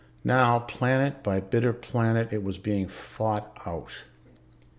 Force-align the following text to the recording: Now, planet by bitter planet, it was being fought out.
Now, 0.23 0.57
planet 0.57 1.21
by 1.21 1.41
bitter 1.41 1.73
planet, 1.73 2.33
it 2.33 2.41
was 2.41 2.57
being 2.57 2.87
fought 2.87 3.55
out. 3.67 3.93